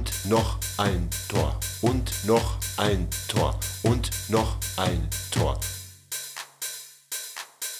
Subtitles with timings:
[0.00, 1.60] und noch ein Tor.
[1.82, 3.60] Und noch ein Tor.
[3.82, 5.60] Und noch ein Tor.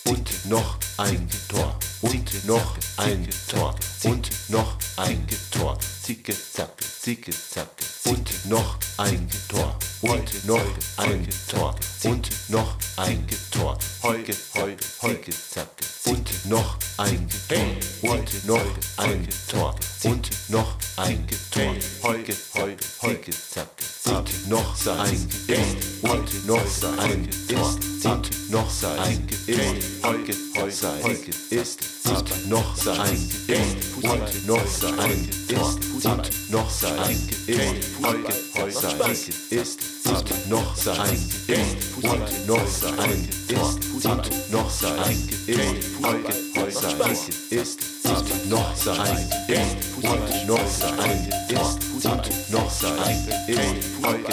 [0.04, 7.30] Und noch ein Tor und noch ein Tor und noch ein Tor zicke zacke zicke
[7.30, 10.64] zacke und noch ein Tor und noch
[10.96, 18.46] ein Tor und noch ein Tor heuge heuge heuge zacke und noch ein Tor und
[18.46, 18.64] noch
[18.96, 23.84] ein Tor und noch ein Tor heuge heuge heuge zacke
[24.16, 31.89] und noch ein ist und noch ein ist und noch ein ist heuge heuge ist
[32.04, 37.58] und noch sein ist und noch sein ist und noch sein ist
[38.02, 38.74] heuge heuge
[39.50, 45.58] ist und noch sein ist und noch sein ist und noch sein ist
[46.02, 46.80] heuge heuge
[47.50, 53.58] ist und noch sein ist und noch sein ist und noch sein ist
[54.02, 54.32] heuge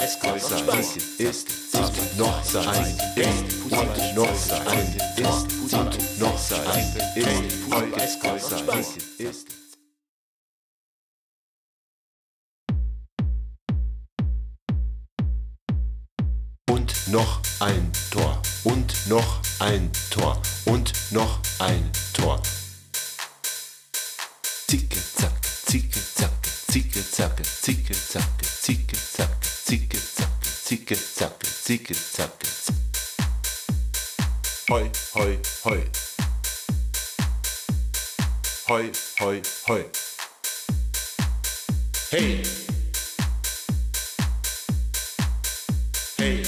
[1.18, 7.26] ist und noch sein ist und noch sein ist und noch sein ist
[7.70, 9.46] heuge heuge ist
[16.70, 18.40] und noch ein Tor.
[18.64, 20.40] Und noch ein Tor.
[20.64, 22.40] Und noch ein Tor.
[24.68, 25.32] Zicke zack,
[25.66, 32.32] zicke zack, zicke zack, zicke zack, zicke zack, zicke zack, zicke zack, zicke zack.
[34.68, 35.82] Hoi, hoi, hoi.
[38.68, 39.84] Hoi, hoi, hoi.
[42.10, 42.42] Hey.
[46.18, 46.42] Hey.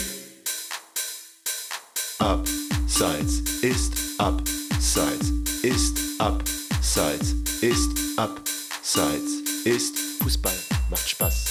[2.19, 5.31] Abseits ist abseits
[5.63, 10.55] ist abseits ist abseits ist Fußball
[10.89, 11.45] macht Spaß.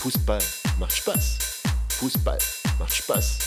[0.00, 0.42] Fußball
[0.78, 1.38] macht Spaß.
[2.00, 2.38] Fußball
[2.78, 3.38] macht Spaß.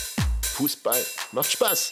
[0.56, 1.92] Fußball macht Spaß.